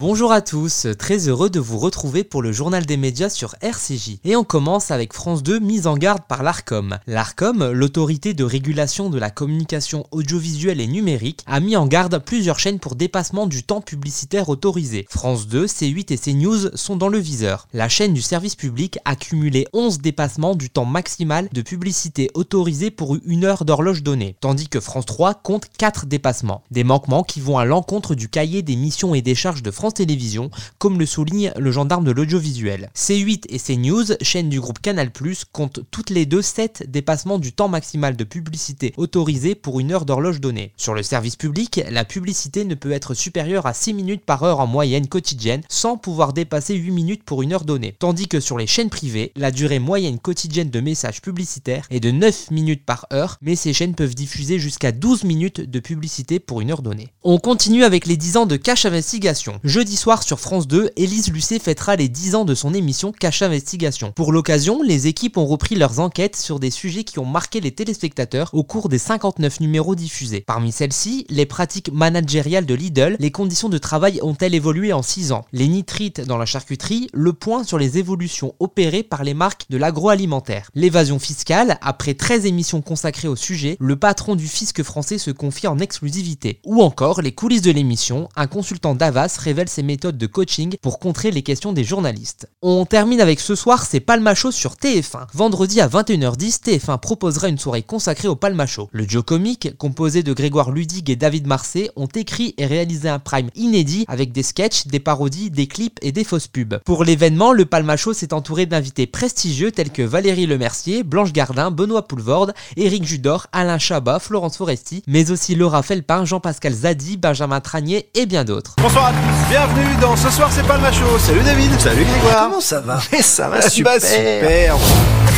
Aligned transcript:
Bonjour 0.00 0.32
à 0.32 0.40
tous, 0.40 0.86
très 0.98 1.28
heureux 1.28 1.50
de 1.50 1.60
vous 1.60 1.78
retrouver 1.78 2.24
pour 2.24 2.40
le 2.40 2.52
journal 2.52 2.86
des 2.86 2.96
médias 2.96 3.28
sur 3.28 3.54
RCJ. 3.60 4.16
Et 4.24 4.34
on 4.34 4.44
commence 4.44 4.90
avec 4.90 5.12
France 5.12 5.42
2 5.42 5.58
mise 5.58 5.86
en 5.86 5.98
garde 5.98 6.22
par 6.26 6.42
l'ARCOM. 6.42 6.96
L'ARCOM, 7.06 7.70
l'autorité 7.72 8.32
de 8.32 8.42
régulation 8.42 9.10
de 9.10 9.18
la 9.18 9.28
communication 9.28 10.06
audiovisuelle 10.10 10.80
et 10.80 10.86
numérique, 10.86 11.44
a 11.46 11.60
mis 11.60 11.76
en 11.76 11.86
garde 11.86 12.18
plusieurs 12.24 12.58
chaînes 12.58 12.78
pour 12.78 12.94
dépassement 12.94 13.46
du 13.46 13.62
temps 13.62 13.82
publicitaire 13.82 14.48
autorisé. 14.48 15.04
France 15.10 15.46
2, 15.48 15.66
C8 15.66 16.14
et 16.14 16.16
CNews 16.16 16.74
sont 16.74 16.96
dans 16.96 17.08
le 17.08 17.18
viseur. 17.18 17.68
La 17.74 17.90
chaîne 17.90 18.14
du 18.14 18.22
service 18.22 18.56
public 18.56 18.98
a 19.04 19.16
cumulé 19.16 19.66
11 19.74 20.00
dépassements 20.00 20.54
du 20.54 20.70
temps 20.70 20.86
maximal 20.86 21.50
de 21.52 21.60
publicité 21.60 22.30
autorisé 22.32 22.90
pour 22.90 23.18
une 23.26 23.44
heure 23.44 23.66
d'horloge 23.66 24.02
donnée, 24.02 24.34
tandis 24.40 24.70
que 24.70 24.80
France 24.80 25.04
3 25.04 25.34
compte 25.34 25.66
4 25.76 26.06
dépassements. 26.06 26.62
Des 26.70 26.84
manquements 26.84 27.22
qui 27.22 27.42
vont 27.42 27.58
à 27.58 27.66
l'encontre 27.66 28.14
du 28.14 28.30
cahier 28.30 28.62
des 28.62 28.76
missions 28.76 29.14
et 29.14 29.20
des 29.20 29.34
charges 29.34 29.62
de 29.62 29.70
France 29.70 29.89
Télévisions, 29.92 30.50
comme 30.78 30.98
le 30.98 31.06
souligne 31.06 31.52
le 31.56 31.72
gendarme 31.72 32.04
de 32.04 32.10
l'audiovisuel. 32.10 32.90
C8 32.96 33.44
et 33.48 33.58
CNews, 33.58 34.16
chaîne 34.22 34.48
du 34.48 34.60
groupe 34.60 34.80
Canal+, 34.80 35.10
comptent 35.52 35.80
toutes 35.90 36.10
les 36.10 36.26
deux 36.26 36.42
7 36.42 36.84
dépassements 36.88 37.38
du 37.38 37.52
temps 37.52 37.68
maximal 37.68 38.16
de 38.16 38.24
publicité 38.24 38.92
autorisé 38.96 39.54
pour 39.54 39.80
une 39.80 39.92
heure 39.92 40.04
d'horloge 40.04 40.40
donnée. 40.40 40.72
Sur 40.76 40.94
le 40.94 41.02
service 41.02 41.36
public, 41.36 41.82
la 41.90 42.04
publicité 42.04 42.64
ne 42.64 42.74
peut 42.74 42.92
être 42.92 43.14
supérieure 43.14 43.66
à 43.66 43.74
6 43.74 43.94
minutes 43.94 44.24
par 44.24 44.42
heure 44.42 44.60
en 44.60 44.66
moyenne 44.66 45.08
quotidienne, 45.08 45.62
sans 45.68 45.96
pouvoir 45.96 46.32
dépasser 46.32 46.74
8 46.74 46.90
minutes 46.90 47.24
pour 47.24 47.42
une 47.42 47.52
heure 47.52 47.64
donnée. 47.64 47.94
Tandis 47.98 48.28
que 48.28 48.40
sur 48.40 48.58
les 48.58 48.66
chaînes 48.66 48.90
privées, 48.90 49.32
la 49.36 49.50
durée 49.50 49.78
moyenne 49.78 50.18
quotidienne 50.18 50.70
de 50.70 50.80
messages 50.80 51.22
publicitaires 51.22 51.86
est 51.90 52.00
de 52.00 52.10
9 52.10 52.50
minutes 52.50 52.84
par 52.84 53.06
heure, 53.12 53.36
mais 53.42 53.56
ces 53.56 53.72
chaînes 53.72 53.94
peuvent 53.94 54.14
diffuser 54.14 54.58
jusqu'à 54.58 54.92
12 54.92 55.24
minutes 55.24 55.60
de 55.60 55.80
publicité 55.80 56.38
pour 56.38 56.60
une 56.60 56.70
heure 56.70 56.82
donnée. 56.82 57.08
On 57.22 57.38
continue 57.38 57.84
avec 57.84 58.06
les 58.06 58.16
10 58.16 58.36
ans 58.36 58.46
de 58.46 58.56
cache 58.56 58.86
investigation. 58.86 59.60
Jeudi 59.80 59.96
soir 59.96 60.22
sur 60.22 60.40
France 60.40 60.68
2, 60.68 60.90
Élise 60.96 61.32
Lucet 61.32 61.58
fêtera 61.58 61.96
les 61.96 62.10
10 62.10 62.34
ans 62.34 62.44
de 62.44 62.54
son 62.54 62.74
émission 62.74 63.12
Cache 63.12 63.40
Investigation. 63.40 64.12
Pour 64.14 64.30
l'occasion, 64.30 64.82
les 64.82 65.06
équipes 65.06 65.38
ont 65.38 65.46
repris 65.46 65.74
leurs 65.74 66.00
enquêtes 66.00 66.36
sur 66.36 66.60
des 66.60 66.70
sujets 66.70 67.02
qui 67.02 67.18
ont 67.18 67.24
marqué 67.24 67.62
les 67.62 67.70
téléspectateurs 67.70 68.50
au 68.52 68.62
cours 68.62 68.90
des 68.90 68.98
59 68.98 69.60
numéros 69.60 69.94
diffusés. 69.94 70.44
Parmi 70.46 70.70
celles-ci, 70.70 71.24
les 71.30 71.46
pratiques 71.46 71.90
managériales 71.90 72.66
de 72.66 72.74
Lidl, 72.74 73.16
les 73.18 73.30
conditions 73.30 73.70
de 73.70 73.78
travail 73.78 74.20
ont-elles 74.22 74.54
évolué 74.54 74.92
en 74.92 75.00
6 75.00 75.32
ans? 75.32 75.46
Les 75.54 75.66
nitrites 75.66 76.20
dans 76.20 76.36
la 76.36 76.44
charcuterie, 76.44 77.08
le 77.14 77.32
point 77.32 77.64
sur 77.64 77.78
les 77.78 77.96
évolutions 77.96 78.54
opérées 78.58 79.02
par 79.02 79.24
les 79.24 79.32
marques 79.32 79.64
de 79.70 79.78
l'agroalimentaire. 79.78 80.70
L'évasion 80.74 81.18
fiscale, 81.18 81.78
après 81.80 82.12
13 82.12 82.44
émissions 82.44 82.82
consacrées 82.82 83.28
au 83.28 83.36
sujet, 83.36 83.78
le 83.80 83.96
patron 83.96 84.36
du 84.36 84.46
fisc 84.46 84.82
français 84.82 85.16
se 85.16 85.30
confie 85.30 85.68
en 85.68 85.78
exclusivité. 85.78 86.60
Ou 86.66 86.82
encore 86.82 87.22
les 87.22 87.32
coulisses 87.32 87.62
de 87.62 87.72
l'émission, 87.72 88.28
un 88.36 88.46
consultant 88.46 88.94
d'Avas 88.94 89.38
révèle 89.40 89.69
ses 89.70 89.82
méthodes 89.82 90.18
de 90.18 90.26
coaching 90.26 90.76
pour 90.82 90.98
contrer 90.98 91.30
les 91.30 91.42
questions 91.42 91.72
des 91.72 91.84
journalistes. 91.84 92.48
On 92.60 92.84
termine 92.84 93.20
avec 93.20 93.40
ce 93.40 93.54
soir, 93.54 93.86
c'est 93.86 94.00
Palmacho 94.00 94.50
sur 94.50 94.74
TF1. 94.74 95.26
Vendredi 95.32 95.80
à 95.80 95.88
21h10, 95.88 96.62
TF1 96.62 96.98
proposera 96.98 97.48
une 97.48 97.58
soirée 97.58 97.82
consacrée 97.82 98.28
au 98.28 98.36
Palmacho. 98.36 98.88
Le 98.92 99.06
duo 99.06 99.22
comique, 99.22 99.76
composé 99.78 100.22
de 100.22 100.32
Grégoire 100.32 100.70
Ludig 100.70 101.08
et 101.08 101.16
David 101.16 101.46
Marseille, 101.46 101.90
ont 101.96 102.06
écrit 102.06 102.54
et 102.58 102.66
réalisé 102.66 103.08
un 103.08 103.18
prime 103.18 103.50
inédit 103.54 104.04
avec 104.08 104.32
des 104.32 104.42
sketchs, 104.42 104.86
des 104.86 105.00
parodies, 105.00 105.50
des 105.50 105.66
clips 105.66 105.98
et 106.02 106.12
des 106.12 106.24
fausses 106.24 106.48
pubs. 106.48 106.80
Pour 106.84 107.04
l'événement, 107.04 107.52
le 107.52 107.64
Palmacho 107.64 108.12
s'est 108.12 108.34
entouré 108.34 108.66
d'invités 108.66 109.06
prestigieux 109.06 109.70
tels 109.72 109.90
que 109.90 110.02
Valérie 110.02 110.46
Lemercier, 110.46 111.02
Blanche 111.02 111.32
Gardin, 111.32 111.70
Benoît 111.70 112.06
Poulvorde, 112.06 112.54
Éric 112.76 113.04
Judor, 113.04 113.46
Alain 113.52 113.78
Chabat, 113.78 114.18
Florence 114.18 114.56
Foresti, 114.56 115.02
mais 115.06 115.30
aussi 115.30 115.54
Laura 115.54 115.82
Felpin, 115.82 116.24
Jean-Pascal 116.24 116.72
Zadi, 116.72 117.16
Benjamin 117.16 117.60
Tranier 117.60 118.10
et 118.14 118.26
bien 118.26 118.44
d'autres. 118.44 118.74
Bonsoir 118.78 119.06
à 119.06 119.12
tous, 119.12 119.54
bienvenue 119.66 119.94
dans 120.00 120.16
Ce 120.16 120.30
soir 120.30 120.48
c'est 120.50 120.66
pas 120.66 120.76
le 120.76 120.80
macho. 120.82 121.04
Salut 121.18 121.42
David. 121.42 121.78
Salut 121.78 122.04
Grégoire. 122.04 122.44
Comment 122.44 122.60
ça 122.60 122.80
va 122.80 122.98
Mais 123.12 123.20
ça 123.22 123.48
va 123.48 123.58
Bah, 123.60 123.68
super. 123.68 124.00
super. 124.00 124.76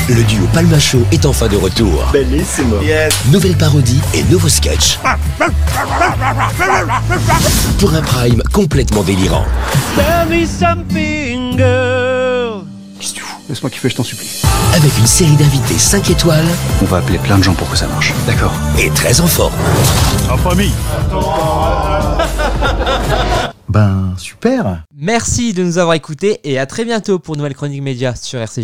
Le 0.08 0.22
duo 0.22 0.46
Palma 0.52 0.78
Show 0.78 1.04
est 1.10 1.26
enfin 1.26 1.48
de 1.48 1.56
retour. 1.56 2.04
Bellissimo. 2.12 2.80
Yes. 2.82 3.12
Nouvelle 3.32 3.56
parodie 3.56 4.00
et 4.14 4.22
nouveau 4.24 4.48
sketch. 4.48 4.98
Pour 7.80 7.94
un 7.94 8.02
prime 8.02 8.42
complètement 8.52 9.02
délirant. 9.02 9.44
Qu'est-ce 9.96 10.62
que 13.12 13.14
tu 13.14 13.20
fous? 13.22 13.36
Laisse-moi 13.48 13.70
kiffer, 13.70 13.88
je 13.88 13.96
t'en 13.96 14.04
supplie. 14.04 14.30
Avec 14.74 14.96
une 14.98 15.06
série 15.06 15.34
d'invités 15.36 15.76
5 15.78 16.10
étoiles 16.10 16.46
On 16.80 16.84
va 16.84 16.98
appeler 16.98 17.18
plein 17.18 17.38
de 17.38 17.42
gens 17.44 17.54
pour 17.54 17.68
que 17.68 17.76
ça 17.76 17.86
marche. 17.88 18.12
D'accord. 18.26 18.52
et 18.78 18.88
très 18.90 19.20
en 19.20 19.26
forme. 19.26 19.52
Ben, 23.72 24.14
super. 24.18 24.84
Merci 24.94 25.54
de 25.54 25.64
nous 25.64 25.78
avoir 25.78 25.94
écoutés 25.94 26.40
et 26.44 26.58
à 26.58 26.66
très 26.66 26.84
bientôt 26.84 27.18
pour 27.18 27.38
nouvelle 27.38 27.54
chronique 27.54 27.80
média 27.80 28.14
sur 28.14 28.38
RCJ. 28.38 28.60